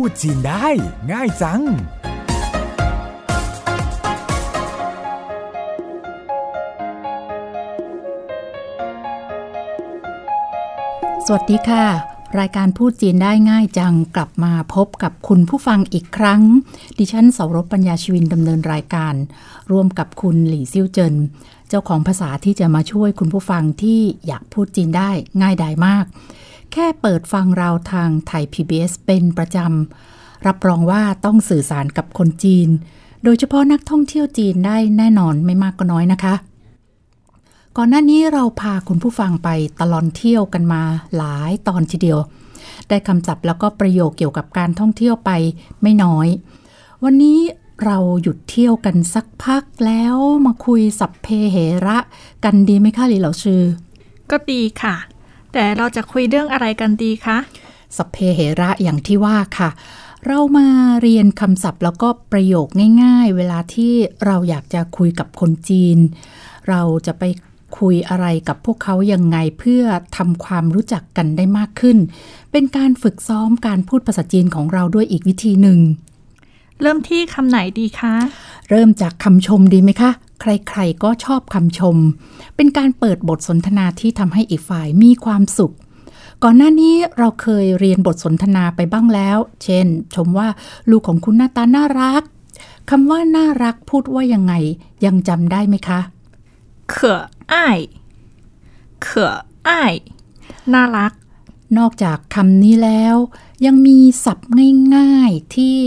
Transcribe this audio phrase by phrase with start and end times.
[0.00, 0.66] พูดจีนได้
[1.12, 1.62] ง่ายจัง
[11.26, 11.86] สวัสดีค่ะ
[12.40, 16.42] รายการพูดจีนได้ง่ายจังกลับมาพบกับคุณผู้ฟังอีกครั้ง
[16.98, 19.14] ดิฉันเสารบปัญญาชีวินดำเนินรายการ
[19.70, 21.14] ร่วมกับคุณหลี่ซิ่วเจิน
[21.68, 25.10] เจ้าของภาษาที่จะมาช่วยคุณผู้ฟังที่อยากพูดจีนได้
[25.42, 26.04] ง่ายดายมาก
[26.76, 32.68] แค่เปิดฟังเราทางไทย PBS เป็นประจำ รับรองว่าต้องสื่อสารกับคนจีน
[33.24, 36.34] โดยเฉพาะนักท่องเที่ยวจีนได้แน่นอนไม่มากก็น้อยนะคะ
[37.76, 39.48] ก่อนหน้านี้เราพาคุณผู้ฟังไป
[39.80, 40.82] ตลอนเที่ยวกันมา
[41.16, 42.18] หลายตอนทีเดียว
[42.88, 45.30] ได้คำศัพท์แล้วก็ประโยคเกี่ยวกับการท่องเที่ยวไป
[45.82, 46.28] ไม่น้อย
[47.04, 47.38] วันนี้
[47.84, 51.56] เราหยุดเที่ยวกันสักพักแล้วมาคุยสัพเพเห
[51.86, 51.98] ระ
[52.44, 53.62] กันดีไหมคะหลีเหล่าชื่อ
[54.30, 54.96] ก็ดีค่ะ
[55.54, 57.38] แต่เราจะคุยเรื่องอะไรกันดีคะ
[57.96, 59.70] สัพเพเหระอย่างที่ว่าค่ะ
[60.26, 60.68] เรามา
[61.02, 62.68] เรียนคำศัพท์แล้วก็ประโยค
[63.02, 63.92] ง่าย ๆ เวลาที่
[64.26, 65.98] เราอยากจะคุยกับคนจีน
[66.68, 67.24] เราจะไป
[67.78, 69.84] คุยอะไรกับพวกเขายังไงเพื่อ
[70.16, 71.98] ทำความรู้จักกันได้มากขึ้น
[72.52, 75.78] เป็นการฝึกซ้อมการพูดภาษาจีนของเราด้วยอีกวิธีหนึ่ง
[76.80, 78.14] เริ่มที่คำไหนดีคะ
[78.70, 80.10] เริ่มจากคำชมดีไหมคะ
[80.41, 81.97] ใครๆก็ชอบคำชม
[82.55, 85.73] เป็นการเปิดบทสนทนาที่ทำให้อีกฝ่ายมีความสุข
[86.43, 90.47] ก่อนหน้านี้เราเคยเรียนบทสนทนาไปบ้างแล้ว เช่น ชมว่า
[90.89, 92.23] ลูกของคุณหน้าตาน่ารัก
[92.89, 94.53] คำว่าน่ารักพูดว่ายังไง
[95.05, 95.99] ยังจำได้ไหมคะ
[96.93, 96.95] 可
[97.53, 97.55] 爱
[99.05, 99.07] 可
[99.67, 99.69] 爱
[100.73, 101.13] น่ารัก
[101.77, 103.15] นอกจากคำนี้แล้ว
[103.65, 104.49] ยังมีศัพท์
[104.95, 105.77] ง่ายๆ ที่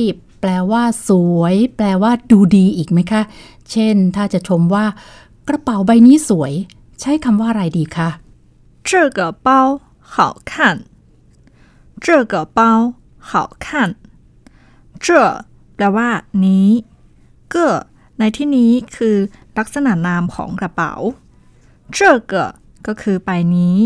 [0.40, 3.22] แปลว่า สวย แปลว่า ดูดีอีกไหมคะ
[3.70, 4.84] เช่น ถ้าจะชมว่า
[5.48, 6.52] กระเป๋าใบนี้สวย
[7.00, 8.08] ใช้คำว่าอะไรดีคะ
[8.88, 9.48] 这个包
[10.12, 10.14] 好
[10.50, 10.52] 看
[12.04, 12.58] 这个包
[13.30, 13.32] 好
[13.64, 13.66] 看
[15.04, 15.06] 这
[15.74, 16.08] แปลว่า
[16.44, 16.68] นี้
[17.50, 17.66] เก็
[18.18, 19.16] ในที่นี้คือ
[19.58, 20.92] ลักษณะนามของกระเป๋า
[21.96, 21.98] 这
[22.32, 22.34] 个
[22.86, 23.76] ก็คือใบนี้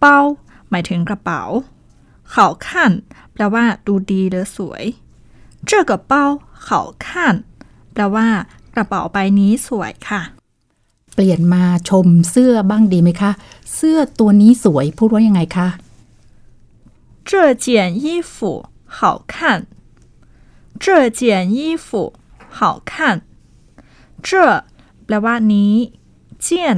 [0.00, 0.20] เป้า
[0.70, 1.42] หมายถึงกระเป๋า
[2.30, 2.92] เขาขั้น
[3.32, 4.84] แปลว่า ดูดีหรือสวย
[5.68, 6.12] 这个包
[6.66, 7.04] 好看
[7.92, 8.28] แปลว่า
[8.74, 10.22] กระเป๋าใบนี้สวยค่ะ
[11.14, 13.30] เปลี่ยนมาชมเสื้อบ้างดีไหมคะ
[13.74, 15.68] เสื้อตัวนี้สวยพูดว่ายังไงคะ
[17.28, 17.30] 这
[17.64, 17.66] 件
[18.02, 18.34] 衣服
[18.96, 18.98] 好
[19.32, 19.34] 看
[20.84, 20.86] 这
[21.20, 21.20] 件
[21.56, 21.86] 衣服
[22.56, 22.60] 好
[22.90, 22.92] 看
[24.26, 24.30] 这
[25.04, 25.74] แปลว่านี้
[26.42, 26.76] เจียน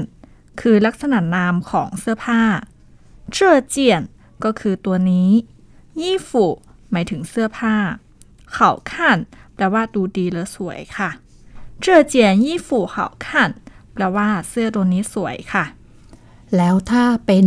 [0.60, 2.42] คือลักษณะนามของเสื้อผ้า
[3.32, 4.02] เจ้อเจียน
[4.44, 5.30] ก็คือตัวนี้
[6.00, 6.44] ยี่ฝู
[6.90, 7.76] หมายถึงเสื้อผ้า
[8.54, 9.18] เขาขั้น
[9.54, 11.10] แปลว่าดูดีหรือสวยค่ะ
[11.80, 13.50] เจ้อเจียนยี่ฝูเขาขั้น
[13.92, 15.64] แปลว่าเสื้อตัวนี้สวยค่ะ
[16.56, 17.46] แล้วถ้าเป็น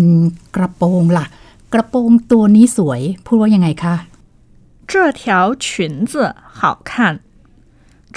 [0.56, 1.25] กระโปรงล่ะ
[1.73, 3.95] กระโปรงตัวนี้สวย พูดว่ายังไงคะ
[4.91, 5.23] 这条
[5.66, 5.66] 裙
[6.11, 6.13] 子
[6.59, 6.91] 好看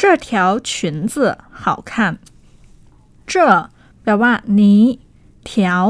[0.01, 0.27] 这条
[0.69, 0.71] 裙
[1.13, 1.15] 子
[1.63, 1.93] 好看
[3.31, 3.35] 这
[4.03, 4.83] แปลว่า นี้
[5.45, 5.85] เถียว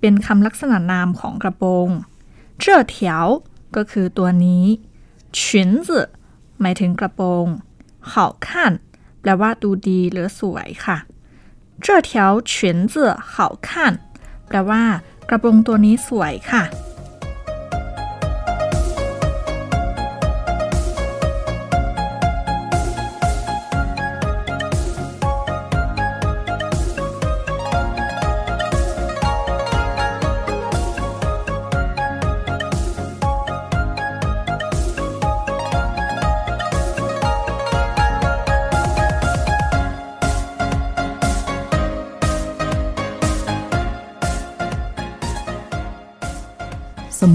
[0.00, 1.88] เป็นคำลักษณะนามของกระโปรง
[2.58, 3.26] เจ้อเถียว
[3.76, 4.64] ก็คือตัวนี้
[5.38, 5.40] 裙
[5.86, 5.88] 子
[6.60, 7.46] หมายถึงกระโปรง
[8.12, 8.12] 好
[8.46, 8.48] 看
[9.20, 10.96] แปลว่าดูดีหรือสวยค่ะ
[11.84, 12.10] 这条
[12.50, 12.52] 裙
[12.92, 12.94] 子
[13.32, 13.34] 好
[13.66, 13.68] 看
[14.48, 14.82] แปลว่า
[15.28, 16.62] กระโปรงตัวนี้สวยค่ะ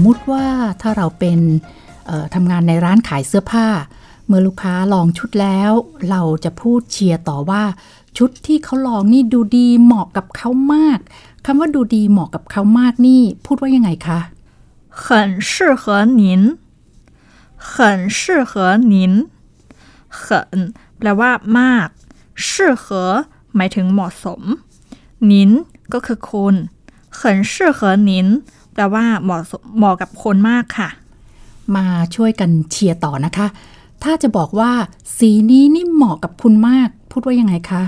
[0.04, 0.46] มุติว่า
[0.80, 1.40] ถ้าเราเป็น
[2.06, 3.68] เอ่อทำงานในร้านขายเสื้อผ้า
[4.26, 5.72] เมื่อลูกค้าลองชุดแล้ว
[6.10, 7.64] เราจะพูดเชียร์ต่อว่า
[8.18, 10.98] ชุดที่เขาลองนี่ดูดีเหมาะกับเขามาก
[11.44, 14.20] คำว่าดูดีเหมาะกับเขามากนี่ พูดว่ายังไงคะ
[15.02, 15.04] 很
[15.50, 15.52] 适
[15.82, 15.82] 合
[16.20, 16.22] 您
[17.72, 17.76] 很
[18.18, 18.20] 适
[18.50, 18.52] 合
[18.92, 18.94] 您
[20.22, 20.22] 很
[20.98, 21.88] แปลว่ามาก
[22.48, 22.48] 适
[22.84, 22.86] 合
[23.56, 24.42] หมายถึงเหมาะสม
[25.30, 25.50] นิน
[25.92, 26.54] ก็คือคุณ
[27.18, 27.20] 很
[27.52, 27.80] 适合
[28.10, 28.10] 您
[28.72, 30.88] แปลว่าเหมาะสมเหมาะกับคนมากค่ะ
[31.76, 33.46] มาช่วยกันเชียร์ต่อนะคะ
[34.02, 34.72] ถ้าจะบอกว่า
[35.16, 37.82] สีนี้นี่เหมาะกับคุณมาก พูดว่ายังไงคะ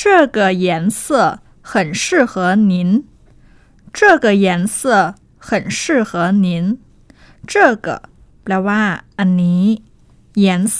[0.00, 0.02] 这
[0.36, 0.66] 个颜
[1.00, 1.02] 色
[1.70, 1.72] 很
[2.02, 2.32] 适合
[2.70, 2.72] 您
[3.96, 4.46] 这个颜
[4.76, 4.78] 色
[5.46, 5.48] 很
[5.78, 6.10] 适合
[6.44, 6.78] 您
[7.50, 7.86] 这个
[8.42, 8.82] แปลว่า
[9.18, 9.64] อันนี้
[10.44, 10.46] 颜
[10.76, 10.78] 色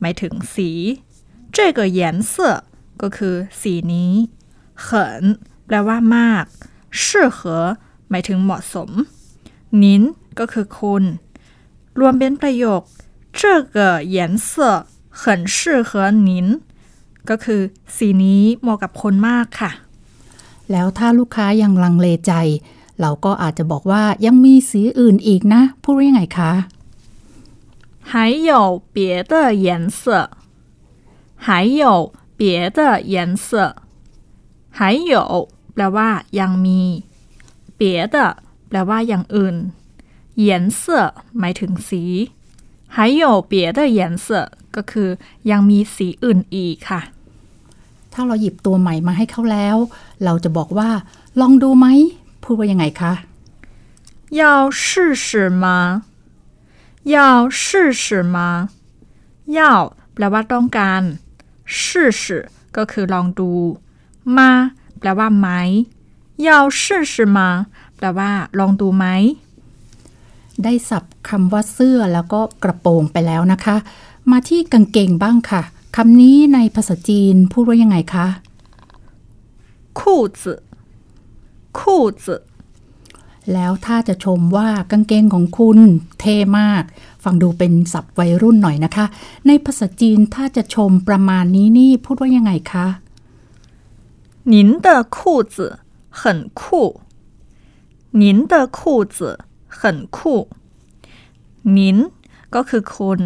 [0.00, 0.70] หมายถึงสี
[1.56, 2.00] 这个颜
[2.32, 2.34] 色
[3.02, 4.12] ก็คือ สีนี้
[4.86, 4.86] 很
[5.66, 6.44] แปลว่ามาก
[7.02, 7.38] 适合
[8.10, 8.90] หมายถึงเหมาะสม
[9.82, 10.02] นิน
[10.38, 11.02] ก็คือคุณ
[12.00, 12.82] รวมเป็นประโยค
[13.38, 13.40] 这
[13.74, 13.76] 个
[14.16, 14.16] 颜
[14.48, 14.50] 色
[15.20, 15.22] 很
[15.54, 15.56] 适
[15.88, 15.90] 合
[16.28, 16.30] 您
[17.28, 17.60] ก็คือ
[17.96, 19.70] สีนี้เหมาะกับคนมากค่ะ
[20.70, 22.32] แล้วถ้าลูกค้ายังลังเลใจ
[23.00, 26.52] เราก็อาจจะบอกว่ายังมีสีอื่นอีกนะ พูดว่ายังไงคะ
[28.10, 28.12] 还
[28.48, 28.50] 有
[28.94, 28.96] 别
[29.30, 29.32] 的
[29.66, 29.66] 颜
[29.98, 30.00] 色
[31.46, 31.48] 还
[31.80, 32.40] 有别
[32.76, 32.78] 的
[33.14, 33.14] 颜
[33.46, 33.46] 色
[34.78, 34.80] 还
[35.10, 35.14] 有
[35.74, 36.08] แปลว่า
[36.40, 36.80] ยังมี
[37.78, 37.80] 别
[38.14, 38.16] 的
[38.68, 39.56] แปลว่าอย่างอื่น
[40.48, 40.82] 颜色
[41.38, 42.02] หมายถึงสี
[42.94, 44.26] 还有别的颜色
[44.76, 45.08] ก็คือ
[45.50, 47.00] ยังมีสีอื่นอีกค่ะ
[48.12, 49.76] ถ้าเราหยิบตัวใหม่มาให้เขาแล้ว
[50.24, 50.90] เราจะบอกว่า
[51.40, 51.86] ลองดูไหม
[52.42, 53.12] พูดว่ายังไงคะ
[54.40, 54.42] 要
[54.82, 55.26] 试试
[55.62, 55.64] 吗
[57.14, 58.36] 要试试吗
[59.56, 59.58] 要
[60.14, 61.02] แปลว่าต้องการ
[61.76, 61.78] 试
[62.20, 62.22] 试
[62.76, 63.50] ก็คือลองดู
[64.36, 64.50] มา
[64.98, 65.48] แปลว่าไหม
[66.46, 66.48] 要
[66.80, 67.38] 试试吗
[67.96, 69.06] แปลว่า ลองดูไหม
[70.62, 73.76] ได้สับคำว่าเสื้อแล้วก็กระโปรงไปแล้วนะคะ
[74.30, 75.62] มาที่กางเกงบ้างค่ะ
[75.96, 78.26] คำนี้ในภาษาจีนพูดว่ายังไงคะ
[79.98, 80.00] 裤
[80.40, 80.42] 子
[81.78, 81.80] 裤
[82.22, 82.24] 子
[83.52, 85.78] แล้วถ้าจะชมว่ากางเกงของคุณ
[86.20, 86.82] เท่มาก
[87.24, 89.06] ฟังดูเป็นศัพท์วัยรุ่นหน่อยนะคะ
[89.46, 92.86] ในภาษาจีนถ้าจะชมประมาณนี้นี่พูดว่ายังไงคะ
[94.52, 95.18] 您的裤
[95.54, 95.56] 子
[96.20, 96.22] 很
[96.60, 96.62] 酷
[98.20, 99.16] 您的裤子
[99.68, 100.48] 很酷
[101.76, 102.10] 您
[102.54, 103.20] ก็คือคุณ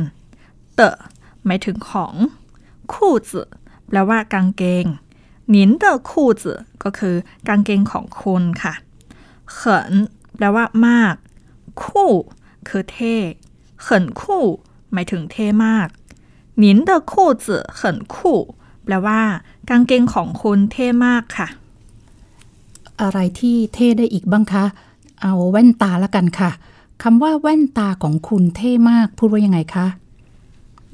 [0.74, 0.96] เตะ
[1.44, 2.14] หมายถึงของ
[2.92, 3.30] คู่子
[3.88, 4.84] แปลว่ากางเกง
[5.54, 6.42] 您的裤子
[6.82, 7.14] ก็คือ
[7.48, 8.74] กางเกงของคุณค่ะ
[9.52, 9.92] เขิน
[10.36, 11.14] แปลว่ามาก
[11.82, 12.10] คู่
[12.68, 13.16] คือเท่
[13.82, 14.44] เขินคู่
[14.92, 15.88] หมายถึงเท่มาก
[16.62, 17.12] 您的裤
[17.44, 17.46] 子
[17.78, 17.80] 很
[18.14, 18.16] 酷
[18.84, 19.20] แปลว่า
[19.68, 21.48] กางเกงของคุณเท่มากค่ะ
[23.00, 24.64] อะไรที่เท่ได้อีกบ้างคะ
[25.22, 26.50] เอาแว่นตาละกันค่ะ
[27.02, 29.86] คำว่าแว่นตาของคุณเท่มาก พูดว่ายังไงคะ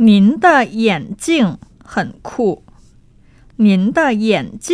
[0.07, 0.47] 您的
[0.85, 0.87] 眼
[1.25, 1.27] 镜
[1.93, 1.95] 很
[2.29, 2.31] 酷
[3.65, 4.27] 您的眼
[4.67, 4.69] 镜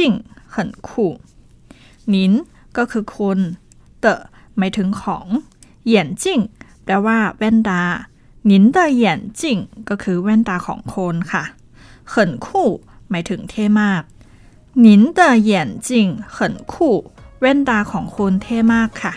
[0.53, 0.57] 很
[0.87, 1.21] 酷
[2.13, 2.15] 您
[2.77, 3.39] ก็คือคุณ
[4.01, 4.21] เตะ
[4.57, 5.27] หมายถึงของ
[5.85, 6.41] เหยียนจิ้ง
[6.85, 7.83] แปลว่า แว่นตา
[8.51, 9.05] 您的眼
[9.41, 9.43] 镜
[9.89, 11.45] ก็คือแว่นตาของคนค่ะ
[12.13, 12.15] 很
[12.45, 12.47] 酷
[13.11, 14.03] หมายถึงเท่มาก
[14.85, 14.87] 您
[15.19, 15.21] 的
[15.51, 15.53] 眼
[15.89, 15.91] 镜
[16.37, 16.39] 很
[16.73, 16.75] 酷
[17.40, 19.14] แว่นตาของคุณเท่มากค่ะ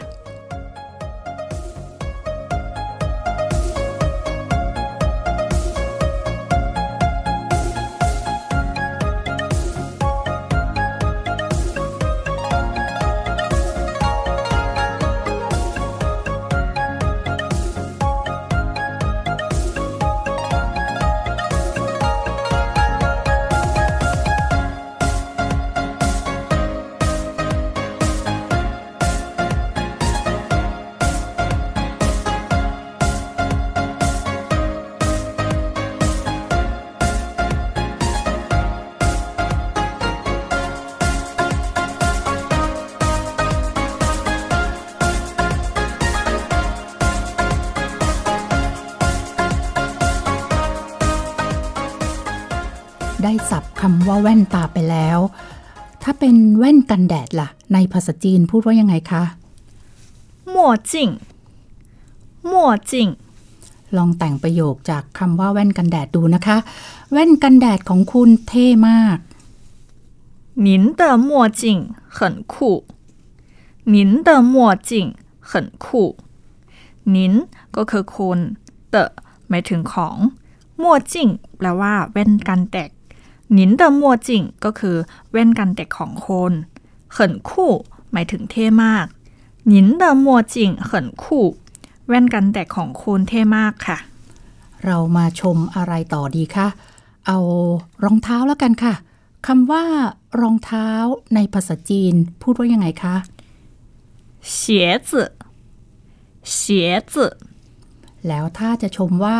[53.24, 55.20] ได้สับคำว่าแว่นตาไปแล้ว
[56.04, 59.24] ถ้าเป็นแว่นกันแดดล่ะ ในภาษาจีนพูดว่ายังไงคะ
[60.54, 60.56] 墨
[60.92, 60.94] 镜
[62.52, 62.54] 墨
[62.92, 62.94] 镜
[63.98, 66.58] ลองแต่งประโยคจากคำว่าแว่นกันแดดดูนะคะ
[67.12, 69.18] แว่นกันแดดของคุณเท่มาก
[70.66, 70.68] 您
[71.00, 71.30] 的墨
[71.62, 71.62] 镜
[72.18, 72.20] 很
[72.54, 72.56] 酷
[73.94, 74.56] 您的墨
[74.90, 74.90] 镜
[75.50, 75.52] 很
[75.84, 75.86] 酷
[77.16, 77.16] 您
[77.76, 78.40] ก็คือคุณ
[78.90, 79.10] เตะ
[79.50, 80.18] หมายถึงของ
[80.82, 82.90] มั่วจิ้งแปลว่า แว่นกันแดด
[83.53, 84.97] หนินเดอมัวจิงก็คือ
[85.31, 86.53] แว่นกันแดดของคน
[87.13, 87.73] เขินคู่
[88.13, 89.07] หมายถึงเท่มาก
[89.67, 91.45] หนินเดอมัวจิงเขินคู่
[92.07, 93.99] แว่นกันแดดของคุณเท่มากค่ะ
[94.85, 96.69] เรามาชมอะไรต่อดีคะ
[97.27, 97.39] เอา
[98.05, 98.95] รองเท้าแล้วกันค่ะ
[99.47, 99.85] คำว่า
[100.41, 100.89] รองเท้า
[101.35, 103.17] ในภาษาจีน พูดว่ายังไงคะ
[104.57, 105.23] เสียจื
[106.57, 107.27] เสียจื
[108.29, 109.37] แล้วถ้าจะชมว่า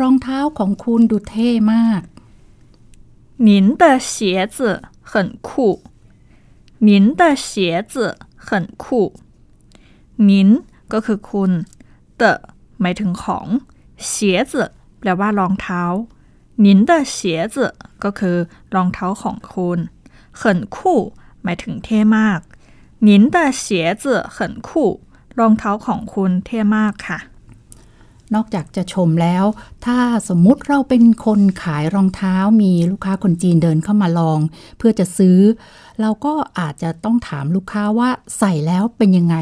[0.00, 2.02] รองเท้าของคุณดูเท่มาก
[3.47, 4.57] 您的鞋子
[5.01, 5.83] 很酷
[6.79, 9.13] 您的鞋子很酷
[10.17, 11.51] 您ก็คือคุณ
[12.17, 12.33] เตะ
[12.81, 13.47] หมายถึงของ
[14.09, 14.53] 鞋子
[14.99, 15.83] แปลว่ารองเท้า
[16.65, 17.17] 您的鞋
[17.53, 17.55] 子
[18.03, 18.37] ก็คือ
[18.75, 19.79] รองเท้าของคุณ
[20.39, 20.43] 很
[20.75, 20.77] 酷
[21.43, 22.39] หมายถึงเท่มาก
[23.07, 23.63] 您的鞋
[24.01, 24.03] 子
[24.35, 24.37] 很
[24.67, 24.69] 酷
[25.39, 27.19] รองเท้าของคุณเท่มากค่ะ
[28.35, 29.45] นอกจากจะชมแล้ว
[29.85, 29.99] ถ้า
[30.29, 34.39] สมมุติเราเป็นคนขายรองเท้ามีลูกค้าคนจีนเดินเข้ามาลอง
[34.77, 35.39] เพื่อจะซื้อ
[36.01, 39.35] เราก็อาจจะต้องถามลูกค้าว่าใส่แล้วเป็นยังไง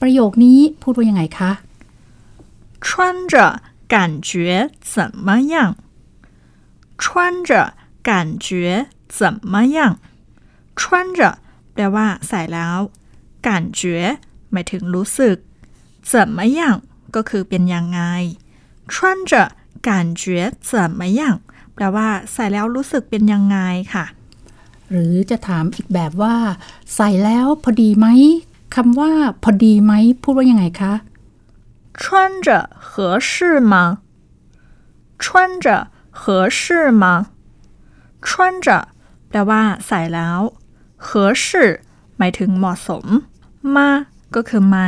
[0.00, 1.52] ประโยคนี้พูดว่ายังไงคะ
[2.84, 2.86] 穿
[3.32, 3.34] 着
[3.92, 3.94] 感
[4.28, 4.30] 觉
[4.92, 4.94] 怎
[5.26, 5.54] 么样
[7.02, 7.04] 穿
[7.48, 7.50] 着
[8.08, 8.10] 感
[8.44, 8.46] 觉
[9.16, 9.18] 怎
[9.52, 9.78] 么样
[10.78, 10.80] 穿
[11.18, 11.20] 着
[11.72, 12.78] แปลว่า ใส่แล้ว
[13.46, 13.80] การ觉
[14.52, 15.36] หมายถึงรู้สึก
[16.10, 16.60] 怎么样
[17.14, 18.00] ก็คือเป็นยังไง
[18.92, 18.92] 穿
[19.30, 19.32] 着
[19.86, 19.88] 感
[20.20, 20.22] 觉
[20.68, 21.20] 怎么样
[21.74, 23.58] แปลว่า ใส่แล้วรู้สึกเป็นยังไง
[23.94, 24.04] ค่ะ
[24.90, 26.36] หรือจะถามอีกแบบว่า
[26.94, 28.06] ใส่แล้วพอดีไหม
[28.74, 30.94] คำว่า พอดีไหมพูดว่ายังไงคะ
[32.00, 32.02] 穿
[32.46, 32.48] 着
[32.88, 32.90] 合
[33.28, 33.74] 适吗
[35.22, 35.24] 穿
[35.64, 35.66] 着
[36.20, 36.22] 合
[36.58, 37.04] 适吗
[38.26, 38.26] 穿
[38.66, 38.68] 着
[39.28, 40.40] แปลว่า ใส่แล้ว
[41.06, 41.08] 合
[41.44, 41.46] 适
[42.18, 43.04] หมายถึงเหมาะสม
[43.76, 43.90] มา
[44.34, 44.78] ก็คือไหม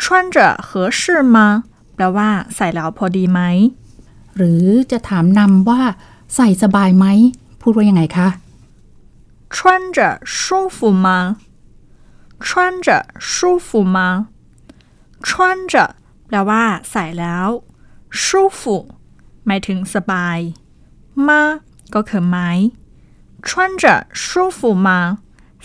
[0.00, 1.00] 穿着合适
[1.34, 1.36] 吗
[1.94, 3.40] แปลว่า ใส่แล้วพอดีไหม
[4.36, 5.82] หรือจะถามนำว่า
[6.34, 7.06] ใส่สบายไหม
[7.60, 8.28] พูดว่ายังไงคะ
[9.54, 9.56] 穿
[9.96, 10.34] 着舒
[10.76, 11.06] 服吗
[12.44, 12.46] 穿
[12.86, 12.88] 着
[13.30, 13.98] 舒服吗
[15.26, 15.28] 穿
[15.72, 15.74] 着
[16.26, 17.48] แปลว่า ใส่แล้ว
[18.22, 18.24] 舒
[18.58, 18.60] 服
[19.46, 20.38] หมายถึงสบาย
[21.28, 21.42] มา
[21.94, 22.36] ก็คือไหม
[23.46, 23.48] 穿
[23.82, 23.84] 着
[24.24, 24.26] 舒
[24.58, 24.88] 服吗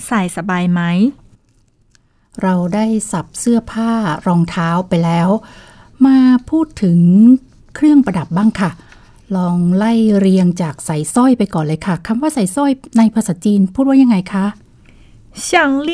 [0.06, 0.82] ใส่สบายไหม
[2.44, 3.92] เราได้สับเสื้อผ้า
[4.28, 5.30] รองเท้าไปแล้ว
[6.06, 6.18] มา
[6.50, 7.00] พูดถึง
[7.76, 8.72] เครื่องประดับบ้างค่ะ
[9.36, 14.46] ลองไล่เรียงจากใส่สร้อยไปก่อนเลยค่ะคำว่าใส่สร้อยในภาษาจีนพูดว่ายังไงคะ
[15.48, 15.50] 项
[15.88, 15.90] 链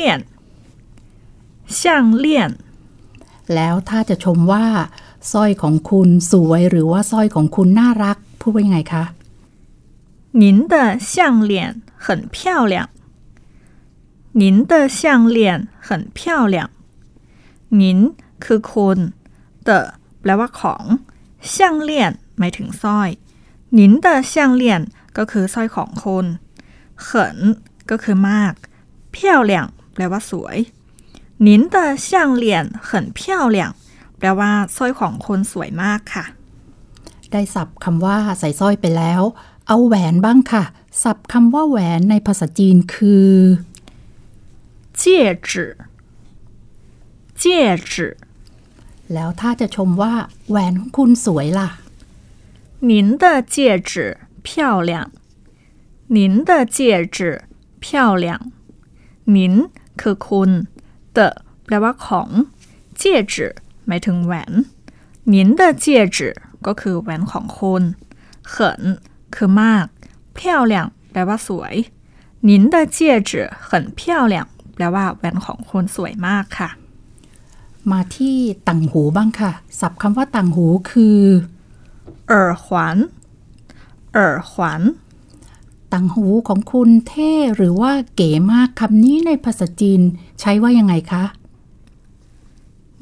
[1.78, 1.80] 项
[2.24, 2.26] 链
[3.54, 4.66] แล้วถ้าจะชมว่า
[5.32, 9.04] สร้อยของคุณสวยหรือว่าสร้อยของคุณน่ารัก พูดว่ายังไงคะ
[10.42, 10.74] 您的
[11.12, 11.12] 项
[11.50, 11.52] 链
[12.04, 12.36] 很漂
[12.72, 12.74] 亮
[14.40, 16.70] 您的项链很漂亮
[17.80, 18.14] 您
[18.44, 18.98] คือคุณ
[19.68, 19.70] 的
[20.20, 20.84] แปลว่าของ
[21.54, 21.54] 项
[21.88, 21.90] 链
[22.38, 23.08] หมายถึงสร้อย
[23.78, 24.64] 您的项链
[25.16, 26.26] ก็คือสร้อยของคุณ
[27.06, 27.08] 很
[27.90, 28.54] ก็คือมาก
[29.14, 29.16] 漂
[29.50, 29.52] 亮
[29.94, 30.56] แปลว่าสวย
[31.46, 31.76] 您的
[32.08, 32.08] 项
[32.42, 32.44] 链
[32.88, 33.20] 很漂
[33.56, 33.58] 亮
[34.18, 36.24] แปลว่าสร้อยของคนสวยมากค่ะ
[37.32, 39.22] ได้สับคำว่าใส่สร้อยไปแล้ว
[39.68, 40.64] เอาแหวนบ้างค่ะ
[41.02, 43.28] สับคำว่าแหวนในภาษาจีนคือ
[45.00, 45.76] 戒指
[47.40, 48.16] 戒指
[49.12, 50.14] แล้วถ้าจะชมว่า
[50.48, 51.68] แหวนของคุณสวยล่ะ
[52.90, 53.24] 您的
[53.54, 53.56] 戒
[53.90, 53.90] 指
[54.46, 54.48] 漂
[54.88, 54.92] 亮
[56.16, 56.78] 您的戒
[57.16, 57.18] 指
[57.80, 57.84] 漂
[58.24, 58.26] 亮
[59.34, 59.36] 您
[60.00, 60.50] คือคุณ
[61.16, 61.18] 的
[61.64, 62.30] แปลว่าของ
[63.00, 63.02] 戒
[63.32, 63.34] 指
[63.86, 64.52] หมายถึงแหวน
[65.34, 65.84] 您的戒
[66.16, 66.18] 指
[66.66, 67.82] ก็คือแหวนของคุณ
[68.52, 68.54] 很
[69.34, 69.86] คือมาก
[70.36, 70.38] 漂
[70.72, 70.74] 亮
[71.12, 71.74] แปลว่าสวย
[72.48, 72.98] 您的戒
[73.28, 73.30] 指
[73.68, 74.34] 很漂亮
[74.76, 76.70] แปลว่าแหวนของคุณสวยมากค่ะ
[77.90, 78.36] มาที่
[78.68, 81.20] ต่างหูบ้างค่ะ ศัพท์คำว่าต่างหูคือ
[82.30, 82.66] 耳环
[84.16, 84.18] 耳
[84.50, 84.52] 环
[85.92, 90.00] ต่างหูของคุณเท่หรือว่าเก๋มากคำนี้ในภาษาจีน
[90.40, 91.24] ใช้ว่ายังไงคะ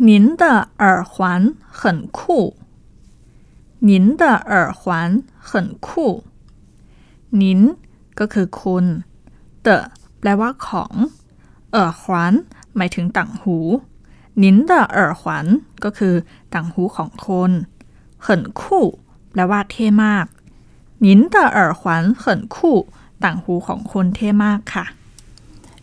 [0.09, 0.11] 您
[0.41, 0.45] 的
[0.83, 1.15] 耳环
[1.79, 1.83] 很
[2.19, 2.21] 酷
[3.89, 4.23] 您的
[4.53, 4.83] 耳环
[5.49, 5.51] 很
[5.87, 5.89] 酷
[7.41, 7.43] 您
[8.19, 8.85] ก็คือคุณ
[9.67, 9.69] 的
[10.19, 10.95] แปลว่าของ
[11.75, 12.33] เอ่อขวาน
[12.77, 13.57] หมายถึงต่างหู
[14.43, 15.47] นินเดอเอ่อขวาน
[15.85, 16.15] ก็คือ
[16.55, 17.51] ต่างหูของคน
[18.23, 18.85] เหินคู่
[19.33, 20.27] แปลว่าเท่มาก
[21.05, 22.77] นินเดอเอ่อขวานเหินคู่
[23.25, 24.85] ต่างหูของคนเท่มากค่ะ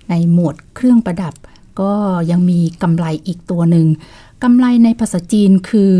[0.09, 1.33] ในหมวดเครื่องประดับ
[1.81, 1.93] ก็
[2.31, 3.87] ยังมีกำไลอีกตัวหนึ่ง
[4.43, 5.93] กำไลในภาษาจีนคือ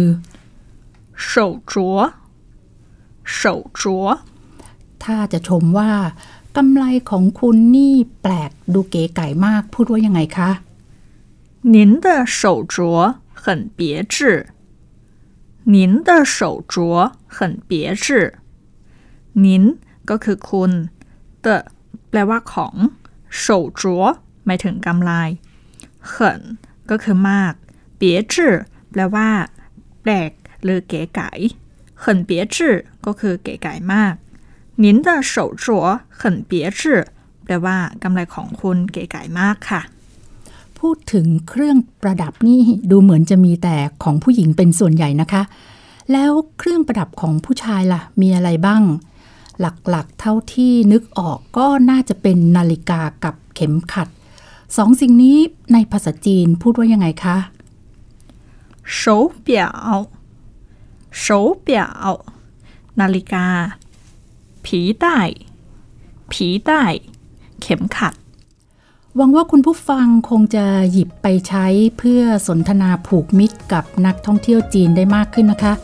[1.30, 1.32] 手
[1.70, 1.72] 镯
[3.40, 3.42] 手
[3.80, 3.82] 镯
[5.04, 5.92] ถ้าจะชมว่า
[6.58, 10.52] กำไรของคุณนี่แปลกดูเก๋ไก่มาก พูดว่ายังไงคะ
[11.74, 12.40] 您的手
[12.72, 12.76] 镯
[13.42, 13.44] 很
[13.78, 13.80] 别
[14.14, 14.16] 致
[15.76, 15.76] 您
[16.08, 16.38] 的手
[16.72, 16.74] 镯
[17.36, 17.38] 很
[17.70, 17.72] 别
[18.04, 18.06] 致
[19.46, 19.46] 您
[20.10, 20.72] ก็คือคุณ
[21.46, 21.48] 的
[22.10, 22.76] แปลว่าของ
[23.44, 23.46] 手
[23.80, 23.82] 镯
[24.46, 25.12] หมายถึงกำไร
[26.14, 26.16] 很
[26.90, 27.54] ก็คือมาก
[27.98, 28.54] เปียจื่อ
[28.92, 29.30] แปลว่า
[30.02, 30.32] แปลก
[30.64, 31.30] หรือเก๋ไก่
[32.04, 32.58] 很别致
[33.06, 34.14] ก็คือเก๋ไก่มาก
[34.84, 35.66] 您的手镯
[36.20, 36.80] 很别致
[37.44, 39.82] แปลว่ากำไรของคุณเก๋ไก่มากค่ะ
[40.80, 45.44] พูดถึงเครื่องประดับนี่ดูเหมือนจะมีแต่ของผู้หญิงเป็นส่วนใหญ่นะคะ
[46.12, 48.82] แล้วเครื่องประดับของผู้ชายล่ะ มีอะไรบ้าง
[49.60, 49.66] ห
[49.96, 54.08] ลักๆเท่าที่นึกออกก็น่าจะเป็นนาฬิกากับเข็มขัด
[54.78, 55.38] สองสิ่งนี้
[55.74, 57.38] ในภาษาจีนพูดว่ายังไงคะ
[59.00, 59.02] 手
[59.46, 59.48] 表
[61.24, 61.26] 手
[61.68, 61.70] 表
[63.00, 63.46] นาฬิกา
[64.67, 65.19] ผีใต้
[66.33, 66.83] ผีใต้
[67.61, 68.15] เข็มขัด
[69.17, 71.67] หวังว่าคุณผู้ฟังคงจะหยิบไปใช้
[71.99, 75.75] เพื่อสนทนาผูกมิตรกับนักท่องเที่ยวจีนได้มากขึ้นนะคะ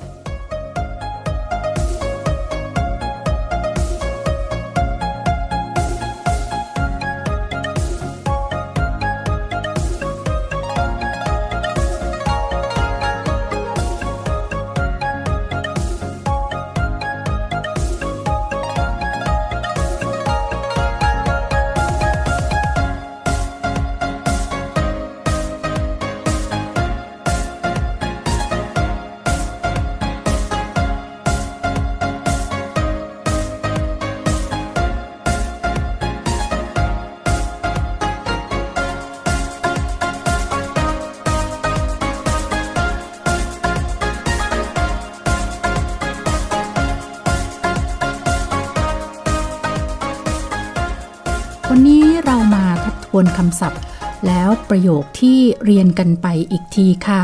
[53.18, 53.82] วนคำศัพท์
[54.28, 57.24] แล้วประโยคที่เรียนกันไปอีกทีค่ะ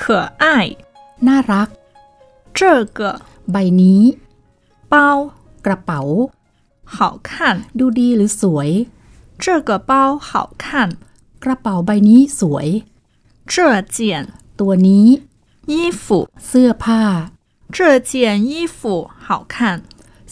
[0.42, 0.44] 爱。
[1.26, 1.68] น่ารัก
[2.58, 2.60] 这
[2.98, 3.00] 个
[3.52, 4.02] ใบนี้
[4.92, 4.94] 包
[5.66, 6.00] กระเป๋า
[6.94, 6.96] 好
[7.28, 8.70] 看， ดูดีหรือสวย
[9.42, 9.92] 这个包
[10.28, 10.30] 好
[10.64, 10.64] 看。
[11.44, 12.68] กระเป๋าใบนี้สวย
[13.52, 13.54] 这
[13.96, 13.98] 件
[14.60, 15.06] ตัวนี้
[15.72, 16.06] 衣服，
[16.46, 17.02] เสื้อผ้า
[17.76, 17.78] 这
[18.10, 18.12] 件
[18.48, 18.78] 衣服
[19.26, 19.56] 好看。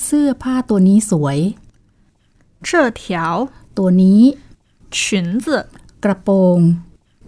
[0.02, 1.38] เสื้อผ้าตัวนี้สวย
[2.66, 2.68] 这
[3.00, 3.02] 条
[3.78, 4.20] ตัวนี้
[4.90, 5.47] 裙子，
[6.04, 6.59] กระโปรง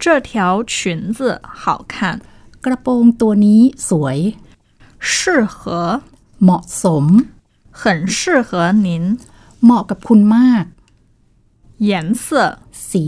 [0.03, 0.73] 这条裙
[1.17, 1.19] 子
[1.61, 2.19] 好看，
[2.65, 4.19] กระโปรงตัวนี้สวย
[4.99, 6.01] 适合，
[6.43, 7.05] เหมาะสม
[7.71, 8.87] 很适合您。
[9.63, 10.65] เหมาะกับคุณมาก
[11.89, 12.25] 颜色，
[12.89, 13.05] สี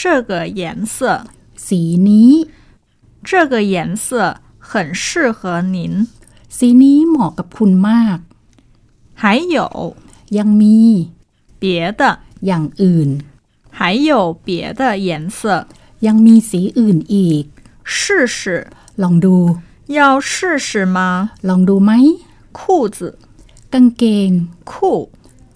[0.00, 0.62] 这个颜
[0.94, 0.98] 色，
[1.66, 2.32] สีนี้
[3.28, 5.40] 这个颜色很适合
[5.74, 6.08] 您。
[6.56, 8.18] สีนี้เหมาะกับคุณมาก
[9.22, 9.22] 还
[9.56, 9.58] 有
[10.38, 10.78] ยังมี
[11.60, 12.02] 别的，
[12.46, 13.08] อย่างอื่น
[13.76, 15.66] 还有别的颜色，
[16.06, 17.44] ยังมีสีอื่นอีก
[17.94, 18.38] 试试。
[19.02, 19.36] ลองดู
[19.96, 20.98] 要试试吗？
[21.48, 21.92] ลองดูไหม
[22.58, 22.60] 裤
[22.96, 22.98] 子，
[23.72, 24.30] กางเกง
[24.70, 24.72] 酷。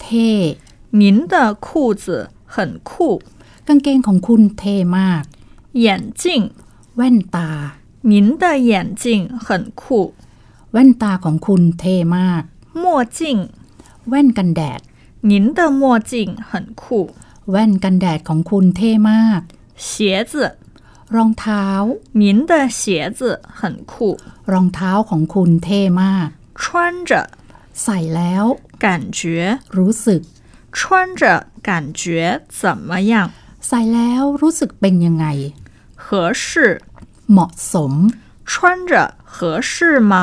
[0.01, 0.57] เท่
[1.01, 1.35] 您的
[1.65, 1.67] 裤
[2.03, 2.05] 子
[2.53, 2.91] 很酷。
[3.67, 5.23] กางเกงของคุณเท่มาก
[5.85, 5.87] 眼
[6.21, 6.23] 镜，
[6.95, 7.49] แว่นตา
[8.11, 8.71] 您的眼
[9.03, 9.05] 镜
[9.45, 9.47] 很
[9.81, 9.83] 酷。
[10.71, 12.43] แว่นตาของคุณเท่มาก
[12.81, 12.85] 墨
[13.17, 13.19] 镜，
[14.09, 14.81] แว่นกันแดด
[15.29, 16.13] 您的墨镜
[16.49, 16.83] 很酷。
[17.49, 19.41] แว่นกันแดดของคุณเท่มาก
[19.87, 19.89] 鞋
[20.31, 20.33] 子，
[21.15, 21.65] รองเท้า
[22.21, 22.81] 您的鞋
[23.17, 23.19] 子
[23.59, 23.93] 很酷。
[24.51, 26.27] รองเท้าของคุณเท่มาก
[26.61, 26.63] 穿
[27.09, 27.11] 着，
[27.83, 28.45] ใส่แล้ว
[28.83, 28.85] 感
[29.17, 29.19] 觉，
[29.77, 30.21] รู้สึก
[30.77, 30.79] 穿
[31.19, 31.21] 着
[31.67, 31.69] 感
[32.01, 32.03] 觉
[32.59, 33.13] 怎么样？
[33.67, 35.25] ใส่แล้วรู้สึกเป็นยังไง
[36.03, 36.05] 合
[36.43, 36.53] 适，
[37.31, 37.93] เหมาะสม
[38.51, 38.51] 穿
[38.89, 38.91] 着
[39.33, 39.35] 合
[39.69, 40.13] 适吗？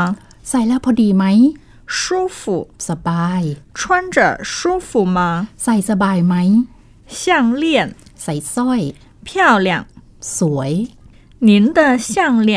[0.49, 1.25] ใส่แล้วพอดีไหม
[1.97, 1.97] 舒
[2.39, 2.43] 服，
[2.89, 3.43] สบาย
[3.79, 3.81] 穿
[4.15, 4.17] 着
[4.55, 4.55] 舒
[4.89, 5.19] 服吗？
[5.63, 6.35] ใส่สบายไหม
[7.09, 8.81] 项链， ใส่สร้อย
[9.27, 9.69] 漂亮。
[10.37, 10.73] สวย
[11.49, 12.15] 您的项
[12.49, 12.51] 链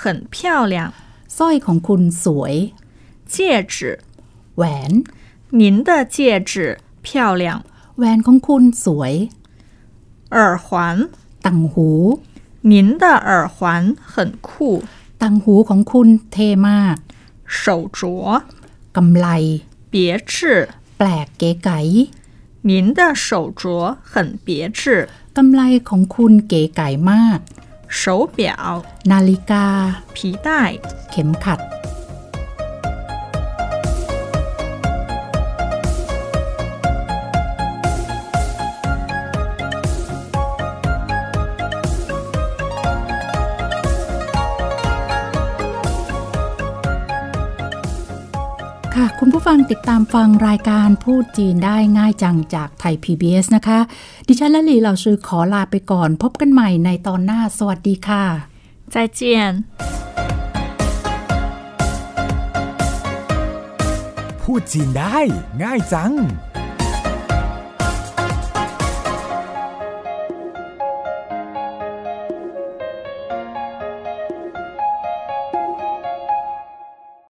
[0.00, 0.02] 很
[0.34, 0.74] 漂亮。
[1.36, 2.54] สร้อยของคุณสวย
[3.32, 3.36] 戒
[3.72, 3.74] 指，
[4.56, 4.92] แหวน
[5.60, 6.16] 您的戒
[6.50, 6.52] 指
[7.06, 7.44] 漂亮。
[7.96, 9.14] แหวนของคุณสวย
[10.36, 10.68] 耳环，
[11.46, 11.88] ตังหู
[12.72, 13.58] 您的耳环
[14.12, 14.14] 很
[14.48, 14.82] 酷。
[15.22, 16.96] ตังหูของคุณเท่มาก
[17.60, 17.66] 手
[17.96, 17.98] 镯，
[18.96, 19.26] กำไล
[19.92, 19.94] 别
[20.30, 20.68] 致。
[20.98, 21.78] แปลกเก๋ไก๋
[22.66, 25.08] 您的手镯很别致。
[25.36, 27.38] กำไลของคุณเก๋ไก๋มาก
[28.00, 28.02] 手
[28.36, 28.40] 表、
[29.10, 29.66] นาฬิกา
[30.14, 30.16] 皮
[30.46, 30.48] 带。
[31.10, 31.60] เข็มขัด
[48.97, 53.79] ค่ะ คุณผู้ฟังติดตามฟังรายการพูดจีนได้ง่ายจังจากไทย PBS นะคะ
[54.27, 58.23] ดิฉันและหลีเหล่าซื้อขอลาไปก่อน พบกันใหม่ในตอนหน้า สวัสดีค่ะ
[58.93, 59.21] 再见。
[64.43, 65.17] พูดจีนได้
[65.63, 66.13] ง่ายจัง